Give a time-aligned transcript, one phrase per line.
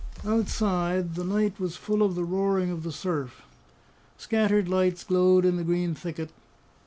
[0.25, 3.43] Outside, the night was full of the roaring of the surf.
[4.17, 6.31] Scattered lights glowed in the green thicket.